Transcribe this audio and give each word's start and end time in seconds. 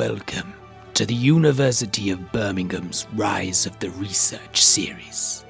Welcome 0.00 0.54
to 0.94 1.04
the 1.04 1.14
University 1.14 2.08
of 2.08 2.32
Birmingham's 2.32 3.06
Rise 3.16 3.66
of 3.66 3.78
the 3.80 3.90
Research 3.90 4.62
series. 4.64 5.44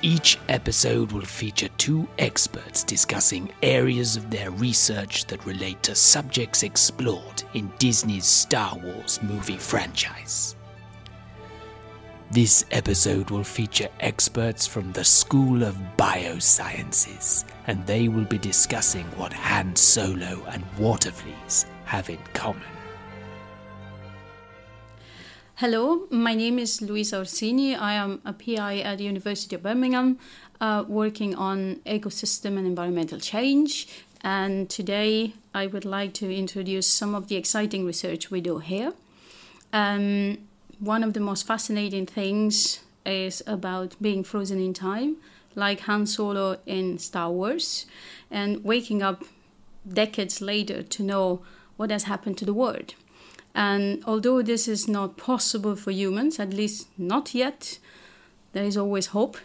Each 0.00 0.38
episode 0.48 1.12
will 1.12 1.26
feature 1.26 1.68
two 1.76 2.08
experts 2.18 2.82
discussing 2.82 3.52
areas 3.62 4.16
of 4.16 4.30
their 4.30 4.50
research 4.50 5.26
that 5.26 5.44
relate 5.44 5.82
to 5.82 5.94
subjects 5.94 6.62
explored 6.62 7.42
in 7.52 7.70
Disney's 7.78 8.24
Star 8.24 8.78
Wars 8.78 9.22
movie 9.22 9.58
franchise. 9.58 10.56
This 12.30 12.64
episode 12.70 13.28
will 13.28 13.44
feature 13.44 13.90
experts 14.00 14.66
from 14.66 14.90
the 14.92 15.04
School 15.04 15.62
of 15.62 15.76
Biosciences, 15.98 17.44
and 17.66 17.86
they 17.86 18.08
will 18.08 18.24
be 18.24 18.38
discussing 18.38 19.04
what 19.18 19.34
Han 19.34 19.76
Solo 19.76 20.42
and 20.48 20.64
Waterfleas 20.78 21.66
have 21.84 22.08
in 22.08 22.20
common. 22.32 22.75
Hello, 25.60 26.06
my 26.10 26.34
name 26.34 26.58
is 26.58 26.82
Luisa 26.82 27.16
Orsini. 27.16 27.74
I 27.74 27.94
am 27.94 28.20
a 28.26 28.34
PI 28.34 28.80
at 28.80 28.98
the 28.98 29.04
University 29.04 29.56
of 29.56 29.62
Birmingham 29.62 30.18
uh, 30.60 30.84
working 30.86 31.34
on 31.34 31.76
ecosystem 31.86 32.58
and 32.58 32.66
environmental 32.66 33.18
change. 33.18 33.88
And 34.20 34.68
today 34.68 35.32
I 35.54 35.66
would 35.66 35.86
like 35.86 36.12
to 36.20 36.30
introduce 36.30 36.86
some 36.86 37.14
of 37.14 37.28
the 37.28 37.36
exciting 37.36 37.86
research 37.86 38.30
we 38.30 38.42
do 38.42 38.58
here. 38.58 38.92
Um, 39.72 40.46
one 40.78 41.02
of 41.02 41.14
the 41.14 41.20
most 41.20 41.46
fascinating 41.46 42.04
things 42.04 42.80
is 43.06 43.42
about 43.46 43.96
being 43.98 44.24
frozen 44.24 44.60
in 44.60 44.74
time, 44.74 45.16
like 45.54 45.80
Han 45.88 46.04
Solo 46.04 46.58
in 46.66 46.98
Star 46.98 47.30
Wars, 47.30 47.86
and 48.30 48.62
waking 48.62 49.02
up 49.02 49.24
decades 49.88 50.42
later 50.42 50.82
to 50.82 51.02
know 51.02 51.40
what 51.78 51.90
has 51.90 52.02
happened 52.02 52.36
to 52.36 52.44
the 52.44 52.52
world. 52.52 52.92
And 53.56 54.04
although 54.04 54.42
this 54.42 54.68
is 54.68 54.86
not 54.86 55.16
possible 55.16 55.76
for 55.76 55.90
humans, 55.90 56.38
at 56.38 56.52
least 56.52 56.88
not 56.98 57.34
yet, 57.34 57.78
there 58.52 58.64
is 58.64 58.76
always 58.76 59.06
hope. 59.06 59.38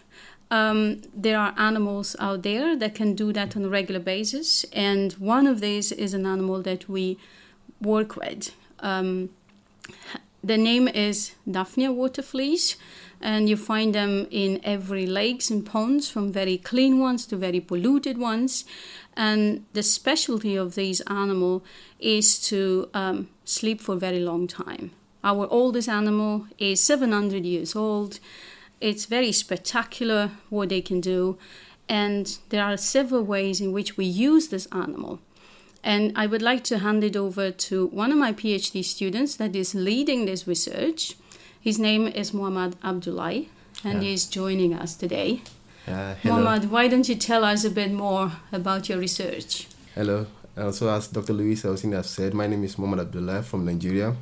Um, 0.51 1.01
there 1.15 1.39
are 1.39 1.53
animals 1.57 2.17
out 2.19 2.43
there 2.43 2.75
that 2.75 2.93
can 2.93 3.15
do 3.15 3.31
that 3.31 3.55
on 3.55 3.63
a 3.63 3.69
regular 3.69 4.01
basis, 4.01 4.65
and 4.73 5.13
one 5.13 5.47
of 5.47 5.61
these 5.61 5.93
is 5.93 6.13
an 6.13 6.25
animal 6.25 6.61
that 6.63 6.89
we 6.89 7.17
work 7.79 8.17
with. 8.17 8.53
Um, 8.81 9.29
the 10.43 10.57
name 10.57 10.89
is 10.89 11.31
Daphnia 11.49 11.89
waterfleas, 11.89 12.75
and 13.21 13.47
you 13.47 13.55
find 13.55 13.93
them 13.95 14.27
in 14.31 14.59
every 14.63 15.05
lakes 15.05 15.49
and 15.49 15.65
ponds, 15.65 16.09
from 16.09 16.31
very 16.31 16.57
clean 16.57 16.99
ones 16.99 17.25
to 17.27 17.37
very 17.37 17.59
polluted 17.59 18.17
ones. 18.17 18.65
And 19.15 19.65
the 19.73 19.83
specialty 19.83 20.55
of 20.55 20.75
these 20.75 21.01
animal 21.01 21.63
is 21.99 22.39
to 22.49 22.89
um, 22.93 23.29
sleep 23.45 23.81
for 23.81 23.93
a 23.93 23.99
very 23.99 24.19
long 24.19 24.47
time. 24.47 24.91
Our 25.23 25.47
oldest 25.51 25.87
animal 25.87 26.47
is 26.57 26.81
700 26.81 27.45
years 27.45 27.75
old. 27.75 28.19
It's 28.79 29.05
very 29.05 29.31
spectacular 29.31 30.31
what 30.49 30.69
they 30.69 30.81
can 30.81 30.99
do, 31.01 31.37
and 31.87 32.39
there 32.49 32.63
are 32.63 32.77
several 32.77 33.23
ways 33.23 33.61
in 33.61 33.71
which 33.71 33.97
we 33.97 34.05
use 34.05 34.47
this 34.47 34.67
animal. 34.71 35.19
And 35.83 36.11
I 36.15 36.25
would 36.25 36.41
like 36.41 36.63
to 36.65 36.79
hand 36.79 37.03
it 37.03 37.15
over 37.15 37.51
to 37.51 37.87
one 37.87 38.11
of 38.11 38.17
my 38.17 38.33
PhD 38.33 38.83
students 38.83 39.35
that 39.35 39.55
is 39.55 39.75
leading 39.75 40.25
this 40.25 40.47
research. 40.47 41.15
His 41.61 41.77
name 41.77 42.07
is 42.07 42.33
Muhammad 42.33 42.75
Abdullahi, 42.83 43.47
and 43.83 44.01
Yeah. 44.01 44.09
he's 44.09 44.25
joining 44.25 44.73
us 44.73 44.95
today. 44.95 45.41
Uh. 45.87 46.15
Muhammad, 46.23 46.71
why 46.71 46.87
don't 46.87 47.07
you 47.07 47.15
tell 47.15 47.43
us 47.43 47.63
a 47.63 47.69
bit 47.69 47.91
more 47.93 48.31
about 48.51 48.89
your 48.89 48.97
research? 48.97 49.67
Hello. 49.93 50.25
Also, 50.57 50.89
as 50.89 51.07
Dr. 51.07 51.33
Luisa 51.33 51.67
Orsini 51.69 51.95
has 51.95 52.09
said, 52.09 52.33
my 52.33 52.47
name 52.47 52.63
is 52.63 52.79
Muhammad 52.79 52.99
Abdullah 53.07 53.43
from 53.43 53.63
Nigeria. 53.65 54.15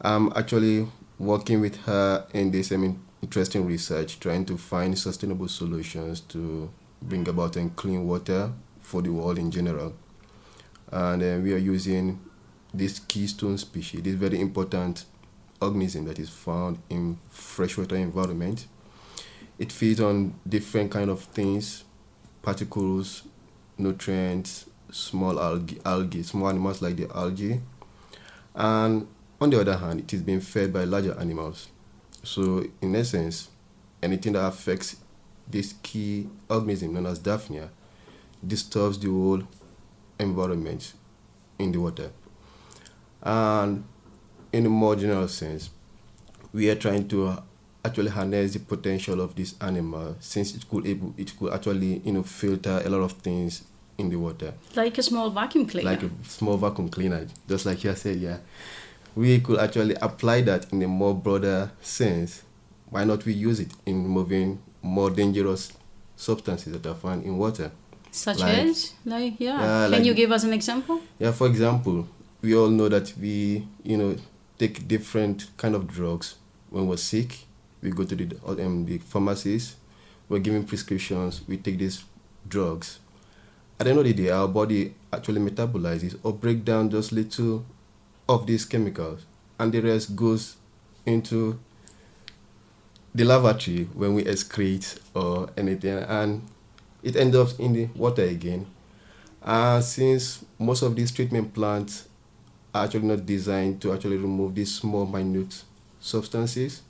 I'm 0.00 0.32
actually 0.36 0.86
working 1.18 1.60
with 1.60 1.76
her 1.86 2.24
in 2.32 2.52
this 2.52 2.70
I 2.70 2.76
mean, 2.76 3.00
interesting 3.20 3.66
research, 3.66 4.20
trying 4.20 4.44
to 4.46 4.56
find 4.56 4.96
sustainable 4.96 5.48
solutions 5.48 6.20
to 6.28 6.70
bring 7.02 7.26
about 7.28 7.56
and 7.56 7.74
clean 7.74 8.06
water 8.06 8.52
for 8.80 9.02
the 9.02 9.10
world 9.10 9.38
in 9.38 9.50
general. 9.50 9.92
And 10.92 11.20
uh, 11.20 11.38
we 11.42 11.52
are 11.52 11.58
using 11.74 12.20
this 12.72 13.00
keystone 13.00 13.58
species, 13.58 14.02
this 14.02 14.14
very 14.14 14.40
important 14.40 15.04
organism 15.64 16.04
that 16.06 16.18
is 16.18 16.28
found 16.28 16.78
in 16.88 17.18
freshwater 17.28 17.96
environment. 17.96 18.66
It 19.58 19.72
feeds 19.72 20.00
on 20.00 20.34
different 20.48 20.90
kind 20.90 21.10
of 21.10 21.20
things, 21.20 21.84
particles, 22.42 23.22
nutrients, 23.78 24.66
small 24.90 25.40
algae, 25.40 25.80
algae, 25.84 26.22
small 26.22 26.48
animals 26.48 26.82
like 26.82 26.96
the 26.96 27.08
algae. 27.14 27.60
And 28.54 29.06
on 29.40 29.50
the 29.50 29.60
other 29.60 29.76
hand, 29.76 30.00
it 30.00 30.12
is 30.12 30.22
being 30.22 30.40
fed 30.40 30.72
by 30.72 30.84
larger 30.84 31.18
animals. 31.18 31.68
So, 32.22 32.64
in 32.80 32.96
essence, 32.96 33.48
anything 34.02 34.32
that 34.32 34.46
affects 34.46 34.96
this 35.48 35.74
key 35.82 36.28
organism 36.48 36.94
known 36.94 37.06
as 37.06 37.18
Daphnia 37.18 37.70
disturbs 38.46 38.98
the 38.98 39.08
whole 39.10 39.42
environment 40.18 40.94
in 41.58 41.72
the 41.72 41.78
water. 41.78 42.10
And 43.22 43.84
in 44.54 44.66
a 44.66 44.68
more 44.68 44.94
general 44.96 45.26
sense, 45.28 45.70
we 46.52 46.70
are 46.70 46.76
trying 46.76 47.08
to 47.08 47.26
uh, 47.28 47.40
actually 47.84 48.10
harness 48.10 48.52
the 48.52 48.60
potential 48.60 49.20
of 49.20 49.34
this 49.34 49.54
animal 49.60 50.16
since 50.20 50.54
it 50.54 50.68
could 50.70 50.86
able 50.86 51.12
it 51.18 51.36
could 51.38 51.52
actually 51.52 52.00
you 52.04 52.12
know 52.12 52.22
filter 52.22 52.80
a 52.84 52.88
lot 52.88 53.02
of 53.02 53.12
things 53.12 53.62
in 53.98 54.08
the 54.08 54.16
water 54.16 54.54
Like 54.74 54.96
a 54.98 55.02
small 55.02 55.28
vacuum 55.30 55.66
cleaner. 55.66 55.90
like 55.90 56.02
a 56.02 56.10
small 56.26 56.56
vacuum 56.56 56.88
cleaner 56.88 57.26
just 57.48 57.66
like 57.66 57.84
you 57.84 57.94
said 57.94 58.16
yeah 58.16 58.38
we 59.14 59.38
could 59.40 59.58
actually 59.58 59.94
apply 60.00 60.40
that 60.42 60.72
in 60.72 60.82
a 60.82 60.88
more 60.88 61.14
broader 61.14 61.70
sense 61.82 62.42
why 62.88 63.04
not 63.04 63.24
we 63.26 63.34
use 63.34 63.60
it 63.60 63.72
in 63.84 64.02
removing 64.02 64.58
more 64.80 65.10
dangerous 65.10 65.72
substances 66.16 66.72
that 66.72 66.86
are 66.86 66.94
found 66.94 67.22
in 67.24 67.36
water 67.36 67.70
Such 68.10 68.38
like- 68.40 68.58
as? 68.58 68.94
Like, 69.04 69.34
yeah. 69.40 69.60
Yeah, 69.60 69.82
Can 69.84 69.90
like- 69.92 70.04
you 70.04 70.14
give 70.14 70.32
us 70.32 70.44
an 70.44 70.52
example? 70.54 71.00
yeah 71.18 71.32
for 71.32 71.46
example 71.48 72.08
we 72.40 72.56
all 72.56 72.68
know 72.70 72.88
that 72.88 73.12
we 73.20 73.66
you 73.82 73.96
know 73.98 74.16
take 74.58 74.86
different 74.88 75.48
kind 75.56 75.74
of 75.74 75.86
drugs. 75.86 76.36
When 76.70 76.86
we're 76.86 76.96
sick 76.96 77.46
we 77.82 77.90
go 77.90 78.04
to 78.04 78.16
the 78.16 78.36
um, 78.46 78.86
the 78.86 78.98
pharmacies 78.98 79.76
we're 80.28 80.38
given 80.38 80.64
prescriptions. 80.64 81.42
We 81.46 81.58
take 81.58 81.78
these 81.78 82.04
drugs. 82.48 82.98
At 83.78 83.84
the 83.84 83.90
end 83.90 83.98
of 84.00 84.04
the 84.06 84.12
day 84.12 84.30
our 84.30 84.48
body 84.48 84.94
actually 85.12 85.40
metabolizes 85.40 86.18
or 86.22 86.32
break 86.32 86.64
down 86.64 86.90
just 86.90 87.12
little 87.12 87.64
of 88.28 88.46
these 88.46 88.64
chemicals. 88.64 89.24
And 89.58 89.72
the 89.72 89.80
rest 89.80 90.16
goes 90.16 90.56
into 91.06 91.58
the 93.14 93.24
lavatory 93.24 93.84
when 93.94 94.14
we 94.14 94.24
excrete 94.24 94.98
or 95.14 95.50
anything. 95.56 95.98
And 95.98 96.42
it 97.02 97.16
ends 97.16 97.36
up 97.36 97.48
in 97.60 97.72
the 97.72 97.86
water 97.94 98.22
again. 98.22 98.66
Uh, 99.42 99.80
since 99.80 100.44
most 100.58 100.82
of 100.82 100.96
these 100.96 101.12
treatment 101.12 101.52
plants 101.52 102.08
are 102.74 102.84
actually 102.84 103.06
not 103.06 103.24
designed 103.24 103.80
to 103.80 103.92
actually 103.92 104.16
remove 104.16 104.54
these 104.54 104.74
small 104.74 105.06
minute 105.06 105.62
substances, 106.00 106.82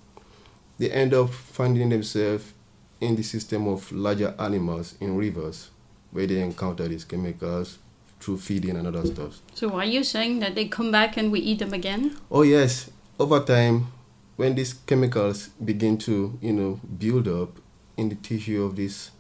they 0.78 0.90
end 0.90 1.14
up 1.14 1.30
finding 1.30 1.90
themselves 1.90 2.52
in 3.00 3.14
the 3.14 3.22
system 3.22 3.68
of 3.68 3.90
larger 3.92 4.34
animals 4.38 4.96
in 5.00 5.16
rivers 5.16 5.70
where 6.10 6.26
they 6.26 6.40
encounter 6.40 6.88
these 6.88 7.04
chemicals 7.04 7.78
through 8.18 8.38
feeding 8.38 8.76
and 8.76 8.86
other 8.86 9.04
stuff. 9.04 9.40
So 9.52 9.72
are 9.74 9.84
you 9.84 10.02
saying 10.02 10.40
that 10.40 10.54
they 10.54 10.66
come 10.66 10.90
back 10.90 11.16
and 11.16 11.30
we 11.30 11.40
eat 11.40 11.58
them 11.58 11.74
again? 11.74 12.16
Oh 12.30 12.42
yes, 12.42 12.90
over 13.18 13.40
time, 13.40 13.88
when 14.36 14.54
these 14.54 14.72
chemicals 14.72 15.48
begin 15.62 15.98
to 15.98 16.38
you 16.40 16.52
know 16.52 16.80
build 16.98 17.28
up 17.28 17.58
in 17.96 18.08
the 18.08 18.14
tissue 18.16 18.64
of 18.64 18.76
these 18.76 19.10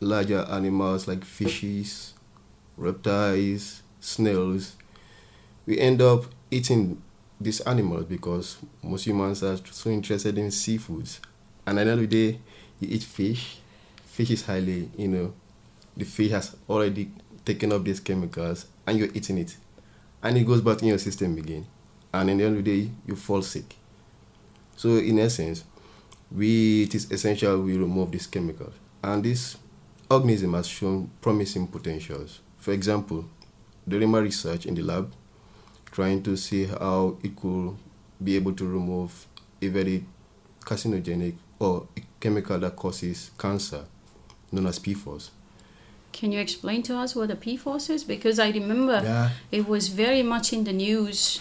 larger 0.00 0.44
animals 0.50 1.08
like 1.08 1.24
fishes, 1.24 2.14
reptiles, 2.76 3.82
snails, 4.00 4.76
we 5.66 5.78
end 5.78 6.02
up 6.02 6.24
eating 6.50 7.00
these 7.40 7.60
animals 7.60 8.04
because 8.04 8.58
most 8.82 9.06
humans 9.06 9.42
are 9.42 9.56
so 9.70 9.90
interested 9.90 10.38
in 10.38 10.48
seafoods. 10.48 11.20
And 11.66 11.78
at 11.78 11.84
the 11.84 11.90
end 11.92 12.02
of 12.02 12.10
the 12.10 12.30
day, 12.32 12.38
you 12.80 12.88
eat 12.90 13.02
fish. 13.02 13.58
Fish 14.04 14.30
is 14.30 14.44
highly, 14.44 14.90
you 14.96 15.08
know, 15.08 15.34
the 15.96 16.04
fish 16.04 16.30
has 16.30 16.56
already 16.68 17.10
taken 17.44 17.72
up 17.72 17.84
these 17.84 18.00
chemicals 18.00 18.66
and 18.86 18.98
you're 18.98 19.08
eating 19.14 19.38
it. 19.38 19.56
And 20.22 20.36
it 20.36 20.44
goes 20.46 20.60
back 20.60 20.82
in 20.82 20.88
your 20.88 20.98
system 20.98 21.36
again. 21.38 21.66
And 22.12 22.30
at 22.30 22.38
the 22.38 22.44
end 22.44 22.58
of 22.58 22.64
the 22.64 22.82
day, 22.82 22.90
you 23.06 23.16
fall 23.16 23.42
sick. 23.42 23.76
So 24.76 24.96
in 24.96 25.18
essence, 25.18 25.64
we 26.30 26.84
it 26.84 26.94
is 26.94 27.10
essential 27.10 27.60
we 27.62 27.76
remove 27.76 28.10
these 28.10 28.26
chemicals. 28.26 28.74
And 29.02 29.24
this 29.24 29.56
organism 30.10 30.54
has 30.54 30.66
shown 30.66 31.10
promising 31.20 31.66
potentials. 31.66 32.40
For 32.58 32.72
example, 32.72 33.24
during 33.88 34.10
my 34.10 34.18
research 34.18 34.66
in 34.66 34.74
the 34.74 34.82
lab, 34.82 35.12
trying 35.92 36.22
to 36.24 36.36
see 36.36 36.64
how 36.64 37.16
it 37.22 37.36
could 37.36 37.76
be 38.22 38.34
able 38.36 38.52
to 38.54 38.66
remove 38.66 39.26
a 39.60 39.68
very 39.68 40.04
carcinogenic 40.60 41.34
or 41.58 41.86
chemical 42.18 42.58
that 42.58 42.74
causes 42.74 43.30
cancer, 43.38 43.84
known 44.50 44.66
as 44.66 44.78
PFOS. 44.78 45.30
Can 46.12 46.32
you 46.32 46.40
explain 46.40 46.82
to 46.84 46.96
us 46.96 47.14
what 47.14 47.30
a 47.30 47.36
PFOS 47.36 47.90
is? 47.90 48.04
Because 48.04 48.38
I 48.38 48.50
remember 48.50 49.00
Yeah. 49.02 49.30
it 49.50 49.68
was 49.68 49.88
very 49.88 50.22
much 50.22 50.52
in 50.52 50.64
the 50.64 50.72
news 50.72 51.40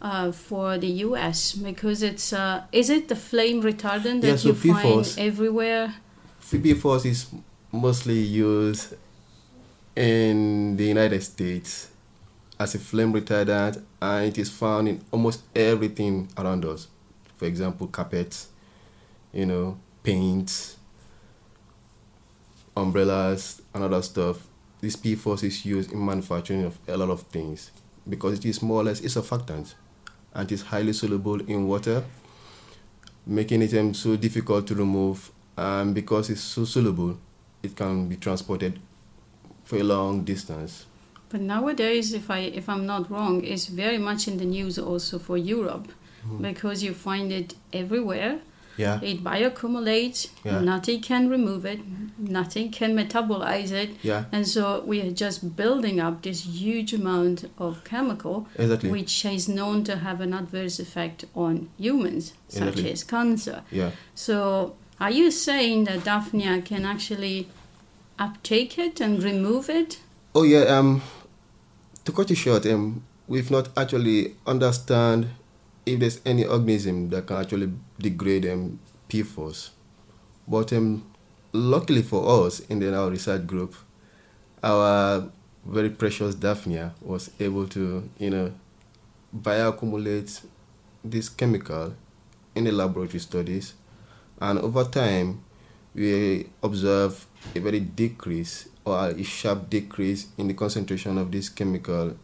uh, 0.00 0.32
for 0.32 0.78
the 0.78 0.88
U.S. 1.06 1.52
because 1.52 2.02
it's 2.02 2.32
uh, 2.32 2.64
is 2.72 2.90
it 2.90 3.08
the 3.08 3.16
flame 3.16 3.62
retardant 3.62 4.20
that 4.22 4.28
Yeah, 4.28 4.36
so 4.36 4.48
you 4.48 4.54
PFOS 4.54 5.14
find 5.14 5.28
everywhere? 5.28 5.94
PFOS 6.50 7.06
is 7.06 7.26
mostly 7.72 8.18
used 8.20 8.94
in 9.96 10.76
the 10.76 10.84
United 10.86 11.22
States 11.22 11.88
as 12.58 12.74
a 12.74 12.78
flame 12.78 13.12
retardant 13.12 13.82
and 14.02 14.26
it 14.26 14.36
is 14.36 14.50
found 14.50 14.88
in 14.88 15.00
almost 15.12 15.44
everything 15.54 16.28
around 16.36 16.64
us. 16.64 16.88
For 17.36 17.44
example, 17.44 17.86
carpets, 17.86 18.48
you 19.32 19.46
know, 19.46 19.78
paints, 20.02 20.76
umbrellas, 22.76 23.62
and 23.72 23.84
other 23.84 24.02
stuff. 24.02 24.48
This 24.80 24.96
PFOS 24.96 25.44
is 25.44 25.64
used 25.64 25.92
in 25.92 26.04
manufacturing 26.04 26.64
of 26.64 26.76
a 26.88 26.96
lot 26.96 27.10
of 27.10 27.22
things 27.22 27.70
because 28.08 28.38
it 28.40 28.44
is 28.44 28.60
more 28.60 28.80
or 28.80 28.84
less 28.84 28.98
it's 29.00 29.14
a 29.14 29.22
surfactant 29.22 29.74
and 30.34 30.50
it 30.50 30.52
is 30.52 30.62
highly 30.62 30.92
soluble 30.92 31.40
in 31.40 31.68
water, 31.68 32.02
making 33.24 33.62
it 33.62 33.72
um, 33.74 33.94
so 33.94 34.16
difficult 34.16 34.66
to 34.66 34.74
remove. 34.74 35.30
And 35.56 35.94
because 35.94 36.28
it's 36.28 36.40
so 36.40 36.64
soluble, 36.64 37.20
it 37.62 37.76
can 37.76 38.08
be 38.08 38.16
transported 38.16 38.80
for 39.62 39.76
a 39.76 39.84
long 39.84 40.24
distance. 40.24 40.86
But 41.32 41.40
nowadays, 41.40 42.12
if 42.12 42.30
I 42.30 42.40
if 42.60 42.68
I'm 42.68 42.84
not 42.86 43.10
wrong, 43.10 43.42
it's 43.52 43.66
very 43.66 43.98
much 43.98 44.28
in 44.28 44.36
the 44.38 44.44
news 44.44 44.78
also 44.78 45.18
for 45.18 45.36
Europe 45.38 45.88
Mm-hmm. 46.24 46.42
because 46.42 46.84
you 46.86 46.92
find 46.94 47.32
it 47.32 47.56
everywhere. 47.72 48.38
Yeah, 48.76 49.00
It 49.02 49.24
bioaccumulates. 49.24 50.28
Yeah. 50.44 50.60
Nothing 50.60 51.00
can 51.02 51.28
remove 51.28 51.66
it. 51.66 51.80
Nothing 52.16 52.70
can 52.70 52.94
metabolize 52.96 53.72
it. 53.72 53.90
yeah, 54.02 54.24
And 54.32 54.46
so 54.46 54.82
we 54.86 55.00
are 55.00 55.10
just 55.10 55.56
building 55.56 55.98
up 56.00 56.22
this 56.22 56.46
huge 56.46 56.92
amount 56.94 57.50
of 57.58 57.82
chemical, 57.84 58.46
exactly. 58.56 58.90
which 58.90 59.24
is 59.24 59.48
known 59.48 59.82
to 59.84 59.96
have 59.96 60.20
an 60.20 60.32
adverse 60.32 60.78
effect 60.78 61.24
on 61.34 61.68
humans, 61.76 62.34
such 62.48 62.68
Exactly. 62.68 62.92
as 62.92 63.04
cancer. 63.04 63.62
yeah, 63.72 63.90
So 64.14 64.74
are 65.00 65.10
you 65.10 65.30
saying 65.32 65.84
that 65.84 66.04
Daphnia 66.04 66.62
can 66.62 66.84
actually 66.84 67.48
uptake 68.18 68.78
it 68.78 69.00
and 69.00 69.22
remove 69.22 69.68
it? 69.68 69.98
Oh 70.34 70.44
yeah. 70.44 70.78
Um, 70.78 71.02
to 72.04 72.12
cut 72.12 72.30
it 72.30 72.36
short, 72.36 72.66
um, 72.66 73.04
we've 73.28 73.50
not 73.50 73.68
actually 73.76 74.34
understand 74.46 75.28
if 75.86 75.98
there's 76.00 76.20
any 76.24 76.44
organism 76.44 77.10
that 77.10 77.26
can 77.26 77.36
actually 77.36 77.72
degrade 77.98 78.46
um 78.46 78.78
PFOS, 79.08 79.70
but 80.48 80.72
um, 80.72 81.04
luckily 81.52 82.02
for 82.02 82.46
us 82.46 82.60
in 82.60 82.78
the 82.78 82.96
our 82.96 83.10
research 83.10 83.46
group, 83.46 83.74
our 84.62 85.30
very 85.66 85.90
precious 85.90 86.34
Daphnia 86.34 86.94
was 87.00 87.30
able 87.38 87.66
to 87.68 88.08
you 88.18 88.30
know 88.30 88.52
bioaccumulate 89.36 90.44
this 91.04 91.28
chemical 91.28 91.94
in 92.54 92.64
the 92.64 92.72
laboratory 92.72 93.18
studies, 93.20 93.74
and 94.40 94.58
over 94.58 94.84
time 94.84 95.42
we 95.94 96.46
observe 96.62 97.26
a 97.54 97.60
very 97.60 97.80
decrease 97.80 98.68
or 98.84 99.08
a 99.10 99.22
sharp 99.22 99.68
decrease 99.70 100.26
in 100.38 100.48
the 100.48 100.54
concentration 100.54 101.18
of 101.18 101.30
this 101.30 101.48
chemical 101.48 102.16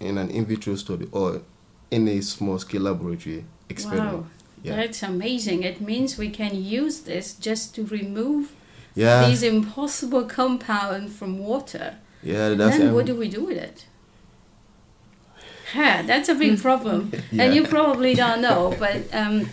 in 0.00 0.18
an 0.18 0.30
in 0.30 0.46
vitro 0.46 0.74
study 0.76 1.08
or 1.12 1.42
in 1.90 2.06
a 2.08 2.20
small 2.20 2.58
scale 2.58 2.82
laboratory 2.82 3.44
experiment. 3.68 4.12
Wow, 4.22 4.26
Yeah. 4.62 4.76
that's 4.76 5.02
amazing. 5.02 5.62
It 5.62 5.80
means 5.80 6.18
we 6.18 6.30
can 6.30 6.54
use 6.54 7.00
this 7.00 7.34
just 7.34 7.74
to 7.76 7.84
remove 7.84 8.54
Yeah, 8.94 9.28
these 9.28 9.42
impossible 9.42 10.24
compounds 10.24 11.14
from 11.16 11.38
water. 11.38 11.96
yeah, 12.22 12.48
And 12.50 12.60
that's 12.60 12.78
then 12.78 12.88
um, 12.88 12.94
what 12.94 13.06
do 13.06 13.14
we 13.14 13.28
do 13.28 13.44
with 13.44 13.56
it? 13.58 13.86
Ha, 15.72 16.02
that's 16.06 16.28
a 16.28 16.34
big 16.34 16.60
problem. 16.60 17.12
Yeah. 17.30 17.44
And 17.44 17.54
you 17.54 17.64
probably 17.66 18.14
don't 18.14 18.40
know, 18.40 18.74
but 18.84 19.02
um, 19.12 19.50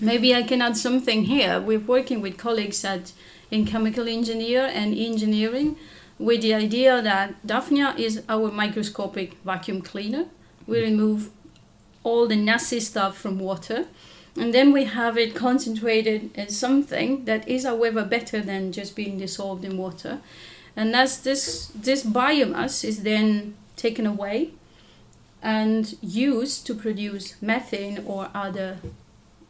maybe 0.00 0.34
I 0.34 0.42
can 0.42 0.60
add 0.62 0.76
something 0.76 1.24
here. 1.24 1.60
We're 1.60 1.78
working 1.78 2.20
with 2.20 2.36
colleagues 2.36 2.84
at 2.84 3.12
in 3.50 3.64
chemical 3.64 4.08
engineer 4.08 4.64
and 4.72 4.94
engineering 4.96 5.76
with 6.18 6.42
the 6.42 6.54
idea 6.54 7.00
that 7.02 7.46
Daphnia 7.46 7.94
is 7.96 8.22
our 8.28 8.50
microscopic 8.50 9.34
vacuum 9.44 9.80
cleaner. 9.82 10.26
We 10.66 10.82
remove 10.82 11.30
all 12.02 12.26
the 12.26 12.36
nasty 12.36 12.80
stuff 12.80 13.16
from 13.16 13.38
water 13.38 13.86
and 14.36 14.52
then 14.52 14.72
we 14.72 14.84
have 14.84 15.16
it 15.16 15.34
concentrated 15.34 16.30
in 16.34 16.48
something 16.48 17.24
that 17.24 17.48
is 17.48 17.64
however 17.64 18.04
better 18.04 18.40
than 18.40 18.72
just 18.72 18.96
being 18.96 19.18
dissolved 19.18 19.64
in 19.64 19.76
water 19.78 20.20
and 20.76 20.94
as 20.94 21.20
this 21.20 21.70
this 21.74 22.04
biomass 22.04 22.84
is 22.84 23.02
then 23.02 23.54
taken 23.76 24.06
away 24.06 24.50
and 25.44 25.94
used 26.00 26.66
to 26.66 26.74
produce 26.74 27.40
methane 27.42 28.02
or 28.06 28.30
other 28.34 28.78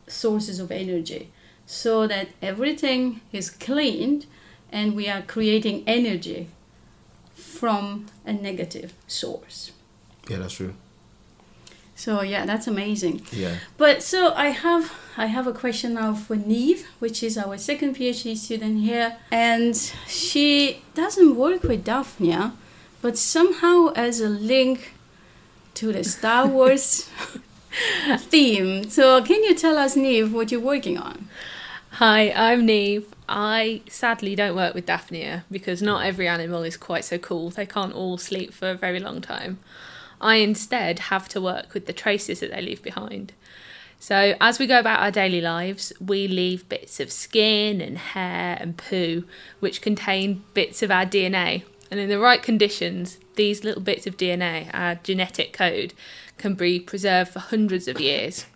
sources 0.08 0.58
of 0.58 0.72
energy 0.72 1.30
so 1.66 2.06
that 2.08 2.28
everything 2.42 3.20
is 3.32 3.48
cleaned 3.48 4.26
and 4.72 4.96
we 4.96 5.08
are 5.08 5.22
creating 5.22 5.84
energy 5.86 6.48
from 7.34 8.06
a 8.26 8.32
negative 8.32 8.92
source. 9.06 9.70
Yeah, 10.28 10.38
that's 10.38 10.54
true. 10.54 10.74
so 11.94 12.22
yeah 12.22 12.44
that's 12.44 12.66
amazing. 12.66 13.22
Yeah, 13.30 13.56
but 13.78 14.02
so 14.02 14.34
I 14.34 14.48
have 14.48 14.92
I 15.16 15.26
have 15.26 15.46
a 15.46 15.52
question 15.52 15.94
now 15.94 16.14
for 16.14 16.34
Neve, 16.34 16.88
which 16.98 17.22
is 17.22 17.38
our 17.38 17.56
second 17.56 17.96
PhD 17.96 18.36
student 18.36 18.80
here, 18.80 19.16
and 19.30 19.76
she 20.08 20.82
doesn't 20.94 21.36
work 21.36 21.62
with 21.62 21.84
Daphnia, 21.84 22.52
but 23.00 23.16
somehow 23.16 23.92
as 23.94 24.20
a 24.20 24.28
link 24.28 24.93
to 25.74 25.92
the 25.92 26.04
Star 26.04 26.46
Wars 26.46 27.08
theme. 28.18 28.88
So 28.88 29.22
can 29.22 29.42
you 29.42 29.54
tell 29.54 29.76
us, 29.76 29.96
Neve, 29.96 30.32
what 30.32 30.52
you're 30.52 30.60
working 30.60 30.98
on? 30.98 31.28
Hi, 31.92 32.30
I'm 32.30 32.66
Neve. 32.66 33.06
I 33.28 33.82
sadly 33.88 34.34
don't 34.34 34.56
work 34.56 34.74
with 34.74 34.86
Daphnia 34.86 35.44
because 35.50 35.82
not 35.82 36.04
every 36.04 36.28
animal 36.28 36.62
is 36.62 36.76
quite 36.76 37.04
so 37.04 37.18
cool. 37.18 37.50
They 37.50 37.66
can't 37.66 37.94
all 37.94 38.18
sleep 38.18 38.52
for 38.52 38.70
a 38.70 38.74
very 38.74 39.00
long 39.00 39.20
time. 39.20 39.58
I 40.20 40.36
instead 40.36 40.98
have 40.98 41.28
to 41.30 41.40
work 41.40 41.74
with 41.74 41.86
the 41.86 41.92
traces 41.92 42.40
that 42.40 42.50
they 42.50 42.62
leave 42.62 42.82
behind. 42.82 43.32
So, 43.98 44.34
as 44.40 44.58
we 44.58 44.66
go 44.66 44.78
about 44.78 45.00
our 45.00 45.10
daily 45.10 45.40
lives, 45.40 45.92
we 45.98 46.28
leave 46.28 46.68
bits 46.68 47.00
of 47.00 47.10
skin 47.10 47.80
and 47.80 47.96
hair 47.96 48.58
and 48.60 48.76
poo, 48.76 49.24
which 49.60 49.80
contain 49.80 50.44
bits 50.52 50.82
of 50.82 50.90
our 50.90 51.06
DNA. 51.06 51.62
And 51.94 52.00
in 52.00 52.08
the 52.08 52.18
right 52.18 52.42
conditions, 52.42 53.18
these 53.36 53.62
little 53.62 53.80
bits 53.80 54.04
of 54.04 54.16
DNA, 54.16 54.68
our 54.74 54.96
genetic 54.96 55.52
code, 55.52 55.94
can 56.38 56.54
be 56.54 56.80
preserved 56.80 57.30
for 57.30 57.38
hundreds 57.38 57.86
of 57.86 58.00
years. 58.00 58.46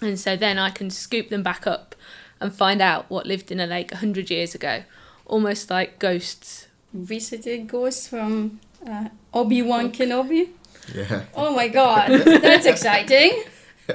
And 0.00 0.18
so 0.18 0.36
then 0.36 0.58
I 0.58 0.70
can 0.70 0.88
scoop 0.88 1.28
them 1.28 1.42
back 1.42 1.66
up 1.66 1.94
and 2.40 2.50
find 2.50 2.80
out 2.80 3.10
what 3.10 3.26
lived 3.26 3.52
in 3.52 3.60
a 3.60 3.66
lake 3.66 3.90
100 3.90 4.30
years 4.30 4.54
ago, 4.54 4.84
almost 5.26 5.68
like 5.68 5.98
ghosts. 5.98 6.66
Visited 6.94 7.68
ghosts 7.68 8.08
from 8.08 8.58
uh, 8.88 9.10
Obi 9.34 9.60
Wan 9.60 9.92
Kenobi. 9.92 10.48
yeah, 10.94 11.24
Oh 11.34 11.54
my 11.54 11.68
God, 11.68 12.08
that's 12.08 12.64
exciting! 12.64 13.44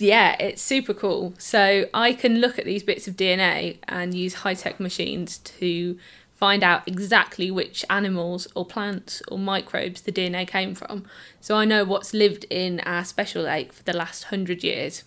Yeah, 0.00 0.36
it's 0.38 0.62
super 0.62 0.94
cool. 0.94 1.34
So 1.38 1.88
I 1.92 2.12
can 2.12 2.38
look 2.38 2.56
at 2.56 2.64
these 2.64 2.84
bits 2.84 3.08
of 3.08 3.16
DNA 3.16 3.78
and 3.88 4.14
use 4.14 4.34
high 4.34 4.54
tech 4.54 4.78
machines 4.78 5.38
to 5.38 5.98
find 6.38 6.62
out 6.62 6.86
exactly 6.86 7.50
which 7.50 7.84
animals 7.90 8.46
or 8.54 8.64
plants 8.64 9.20
or 9.26 9.36
microbes 9.36 10.02
the 10.02 10.12
DNA 10.12 10.46
came 10.46 10.72
from. 10.72 11.04
So 11.40 11.56
I 11.56 11.64
know 11.64 11.84
what's 11.84 12.14
lived 12.14 12.46
in 12.48 12.78
our 12.80 13.04
special 13.04 13.42
lake 13.42 13.72
for 13.72 13.82
the 13.82 13.92
last 13.92 14.24
hundred 14.24 14.62
years. 14.62 15.02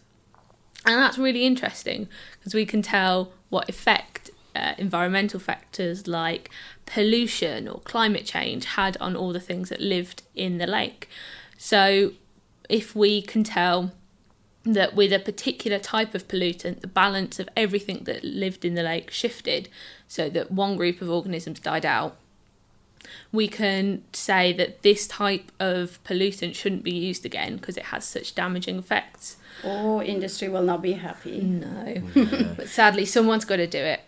And 0.85 1.01
that's 1.01 1.17
really 1.17 1.45
interesting 1.45 2.09
because 2.37 2.53
we 2.53 2.65
can 2.65 2.81
tell 2.81 3.31
what 3.49 3.69
effect 3.69 4.31
uh, 4.53 4.73
environmental 4.77 5.39
factors 5.39 6.05
like 6.05 6.49
pollution 6.85 7.65
or 7.69 7.79
climate 7.79 8.25
change 8.25 8.65
had 8.65 8.97
on 8.99 9.15
all 9.15 9.31
the 9.31 9.39
things 9.39 9.69
that 9.69 9.79
lived 9.79 10.23
in 10.35 10.57
the 10.57 10.67
lake. 10.67 11.07
So 11.57 12.11
if 12.67 12.93
we 12.93 13.21
can 13.21 13.45
tell 13.45 13.93
that 14.63 14.95
with 14.95 15.11
a 15.11 15.19
particular 15.19 15.79
type 15.79 16.13
of 16.13 16.27
pollutant, 16.27 16.81
the 16.81 16.87
balance 16.87 17.39
of 17.39 17.49
everything 17.57 18.03
that 18.03 18.23
lived 18.23 18.63
in 18.63 18.75
the 18.75 18.83
lake 18.83 19.09
shifted 19.09 19.69
so 20.07 20.29
that 20.29 20.51
one 20.51 20.77
group 20.77 21.01
of 21.01 21.09
organisms 21.09 21.59
died 21.59 21.85
out. 21.85 22.17
We 23.31 23.47
can 23.47 24.03
say 24.13 24.53
that 24.53 24.83
this 24.83 25.07
type 25.07 25.51
of 25.59 25.99
pollutant 26.03 26.53
shouldn't 26.53 26.83
be 26.83 26.93
used 26.93 27.25
again 27.25 27.57
because 27.57 27.75
it 27.75 27.85
has 27.85 28.05
such 28.05 28.35
damaging 28.35 28.77
effects. 28.77 29.37
Oh, 29.63 30.01
industry 30.01 30.49
will 30.49 30.63
not 30.63 30.81
be 30.81 30.93
happy. 30.93 31.41
No. 31.41 32.01
but 32.55 32.69
sadly, 32.69 33.05
someone's 33.05 33.45
got 33.45 33.57
to 33.57 33.67
do 33.67 33.79
it. 33.79 34.01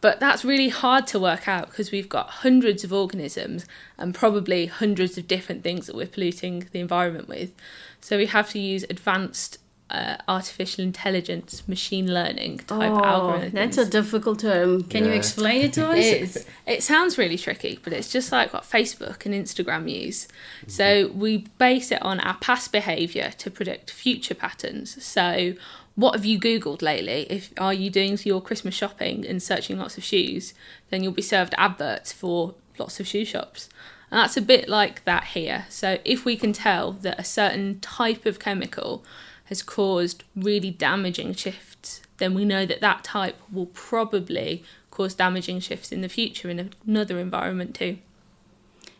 But 0.00 0.20
that's 0.20 0.44
really 0.44 0.68
hard 0.68 1.06
to 1.08 1.18
work 1.18 1.48
out 1.48 1.70
because 1.70 1.90
we've 1.90 2.08
got 2.08 2.28
hundreds 2.28 2.84
of 2.84 2.92
organisms 2.92 3.66
and 3.98 4.14
probably 4.14 4.66
hundreds 4.66 5.16
of 5.18 5.26
different 5.26 5.64
things 5.64 5.86
that 5.86 5.96
we're 5.96 6.06
polluting 6.06 6.68
the 6.70 6.80
environment 6.80 7.28
with. 7.28 7.52
So 8.00 8.18
we 8.18 8.26
have 8.26 8.50
to 8.50 8.58
use 8.58 8.84
advanced 8.88 9.58
uh, 9.88 10.16
artificial 10.26 10.82
intelligence, 10.82 11.66
machine 11.68 12.12
learning 12.12 12.58
type 12.58 12.90
Oh, 12.90 13.00
algorithms. 13.00 13.52
that's 13.52 13.78
a 13.78 13.88
difficult 13.88 14.40
term. 14.40 14.82
Can 14.84 15.04
you 15.04 15.12
explain 15.12 15.62
it 15.62 15.72
to 15.74 15.88
us? 15.88 15.96
It 15.98 16.22
is. 16.22 16.46
It 16.66 16.82
sounds 16.82 17.16
really 17.18 17.38
tricky, 17.38 17.78
but 17.82 17.92
it's 17.92 18.10
just 18.10 18.32
like 18.32 18.52
what 18.52 18.64
Facebook 18.64 19.24
and 19.26 19.34
Instagram 19.34 19.88
use. 19.90 20.26
So 20.66 21.08
we 21.14 21.46
base 21.58 21.92
it 21.92 22.02
on 22.02 22.18
our 22.20 22.36
past 22.38 22.72
behaviour 22.72 23.30
to 23.38 23.50
predict 23.50 23.90
future 23.90 24.34
patterns. 24.34 25.02
So 25.04 25.54
what 25.94 26.14
have 26.14 26.24
you 26.24 26.40
Googled 26.40 26.82
lately? 26.82 27.26
If 27.30 27.52
are 27.56 27.72
you 27.72 27.88
doing 27.88 28.18
your 28.24 28.42
Christmas 28.42 28.74
shopping 28.74 29.24
and 29.24 29.40
searching 29.42 29.78
lots 29.78 29.96
of 29.96 30.02
shoes, 30.04 30.52
then 30.90 31.02
you'll 31.04 31.12
be 31.12 31.22
served 31.22 31.54
adverts 31.56 32.12
for 32.12 32.54
lots 32.76 32.98
of 32.98 33.06
shoe 33.06 33.24
shops. 33.24 33.68
And 34.10 34.18
that's 34.18 34.36
a 34.36 34.42
bit 34.42 34.68
like 34.68 35.04
that 35.04 35.24
here. 35.24 35.64
So 35.68 35.98
if 36.04 36.24
we 36.24 36.36
can 36.36 36.52
tell 36.52 36.92
that 36.92 37.18
a 37.18 37.24
certain 37.24 37.80
type 37.80 38.26
of 38.26 38.38
chemical 38.38 39.04
has 39.46 39.62
caused 39.62 40.24
really 40.34 40.70
damaging 40.70 41.34
shifts, 41.34 42.02
then 42.18 42.34
we 42.34 42.44
know 42.44 42.66
that 42.66 42.80
that 42.80 43.04
type 43.04 43.36
will 43.52 43.66
probably 43.66 44.62
cause 44.90 45.14
damaging 45.14 45.60
shifts 45.60 45.92
in 45.92 46.00
the 46.00 46.08
future 46.08 46.48
in 46.48 46.70
another 46.86 47.18
environment 47.18 47.74
too. 47.74 47.98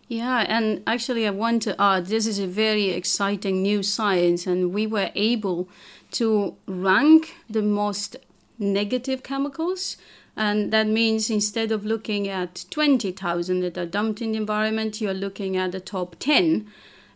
Yeah, 0.09 0.45
and 0.49 0.83
actually, 0.87 1.27
I 1.27 1.31
want 1.31 1.63
to 1.63 1.81
add 1.81 2.07
this 2.07 2.27
is 2.27 2.39
a 2.39 2.47
very 2.47 2.91
exciting 2.91 3.61
new 3.63 3.83
science, 3.83 4.47
and 4.47 4.73
we 4.73 4.87
were 4.87 5.11
able 5.17 5.69
to 6.13 6.57
rank 6.67 7.35
the 7.51 7.63
most 7.63 8.17
negative 8.59 9.25
chemicals. 9.25 9.97
And 10.37 10.71
that 10.73 10.87
means 10.87 11.31
instead 11.31 11.73
of 11.73 11.85
looking 11.85 12.29
at 12.29 12.67
20,000 12.71 13.61
that 13.61 13.79
are 13.79 13.87
dumped 13.87 14.21
in 14.21 14.33
the 14.33 14.39
environment, 14.39 15.01
you're 15.01 15.15
looking 15.15 15.57
at 15.57 15.73
the 15.73 15.81
top 15.81 16.17
10. 16.21 16.71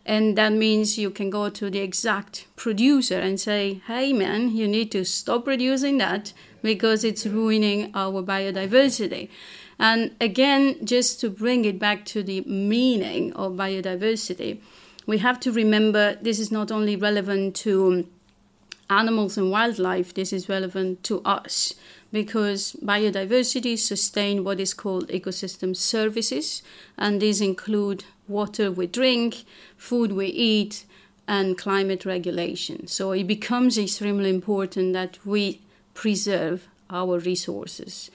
And 0.07 0.37
that 0.37 0.52
means 0.52 0.99
you 0.99 1.11
can 1.11 1.30
go 1.30 1.50
to 1.50 1.71
the 1.71 1.80
exact 1.80 2.47
producer 2.57 3.19
and 3.19 3.38
say, 3.38 3.83
hey 3.87 4.12
man, 4.12 4.57
you 4.57 4.66
need 4.66 4.90
to 4.92 5.04
stop 5.04 5.45
producing 5.45 5.99
that 5.99 6.33
because 6.62 7.04
it's 7.04 7.26
ruining 7.26 7.90
our 7.95 8.23
biodiversity. 8.23 9.28
And 9.78 10.14
again, 10.21 10.85
just 10.85 11.21
to 11.21 11.30
bring 11.30 11.64
it 11.64 11.78
back 11.78 12.04
to 12.07 12.23
the 12.23 12.42
meaning 12.42 13.33
of 13.35 13.52
biodiversity, 13.52 14.61
we 15.07 15.19
have 15.19 15.40
to 15.40 15.52
remember 15.52 16.16
this 16.16 16.38
is 16.38 16.52
not 16.52 16.71
only 16.71 16.97
relevant 16.97 17.57
to 17.57 18.07
animals 18.90 19.38
and 19.38 19.50
wildlife, 19.50 20.12
this 20.12 20.33
is 20.33 20.49
relevant 20.49 21.02
to 21.04 21.23
us 21.23 21.75
because 22.12 22.76
biodiversity 22.83 23.79
sustain 23.79 24.45
what 24.45 24.61
is 24.61 24.75
called 24.75 25.09
ecosystem 25.09 25.76
services, 25.76 26.62
and 26.99 27.21
these 27.21 27.40
include 27.40 28.05
water 28.26 28.71
we 28.71 28.87
drink, 28.87 29.45
food 29.76 30.12
we 30.12 30.26
eat, 30.26 30.85
and 31.29 31.57
climate 31.57 32.05
regulation. 32.05 32.87
So 32.88 33.12
it 33.12 33.26
becomes 33.26 33.79
extremely 33.79 34.31
important 34.31 34.93
that 34.95 35.19
we 35.25 35.61
preserve 35.95 36.67
our 36.90 37.19
resources. 37.19 38.11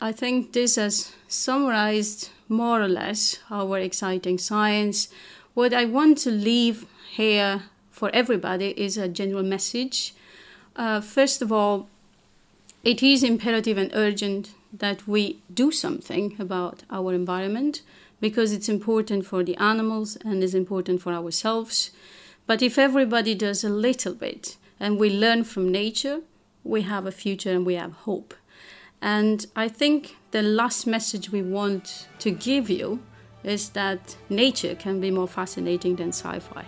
I 0.00 0.12
think 0.12 0.52
this 0.52 0.76
has 0.76 1.12
summarized 1.28 2.30
more 2.48 2.82
or 2.82 2.88
less 2.88 3.38
our 3.50 3.78
exciting 3.78 4.38
science. 4.38 5.08
What 5.54 5.72
I 5.72 5.84
want 5.84 6.18
to 6.18 6.30
leave 6.30 6.86
here 7.10 7.64
for 7.90 8.10
everybody 8.12 8.70
is 8.80 8.96
a 8.96 9.08
general 9.08 9.42
message. 9.42 10.14
Uh, 10.76 11.00
first 11.00 11.42
of 11.42 11.52
all, 11.52 11.88
it 12.82 13.02
is 13.02 13.22
imperative 13.22 13.78
and 13.78 13.90
urgent 13.94 14.54
that 14.72 15.06
we 15.06 15.42
do 15.52 15.70
something 15.70 16.36
about 16.38 16.82
our 16.90 17.12
environment 17.12 17.82
because 18.20 18.52
it's 18.52 18.68
important 18.68 19.26
for 19.26 19.44
the 19.44 19.56
animals 19.56 20.16
and 20.24 20.42
is 20.42 20.54
important 20.54 21.02
for 21.02 21.12
ourselves. 21.12 21.90
But 22.46 22.62
if 22.62 22.78
everybody 22.78 23.34
does 23.34 23.64
a 23.64 23.68
little 23.68 24.14
bit 24.14 24.56
and 24.80 24.98
we 24.98 25.10
learn 25.10 25.44
from 25.44 25.70
nature, 25.70 26.20
we 26.64 26.82
have 26.82 27.06
a 27.06 27.12
future 27.12 27.50
and 27.50 27.66
we 27.66 27.74
have 27.74 27.92
hope. 27.92 28.34
And 29.00 29.46
I 29.56 29.68
think 29.68 30.16
the 30.30 30.42
last 30.42 30.86
message 30.86 31.30
we 31.30 31.42
want 31.42 32.08
to 32.20 32.30
give 32.30 32.70
you 32.70 33.02
is 33.42 33.70
that 33.70 34.16
nature 34.28 34.74
can 34.76 35.00
be 35.00 35.10
more 35.10 35.26
fascinating 35.26 35.96
than 35.96 36.08
sci 36.08 36.38
fi. 36.38 36.64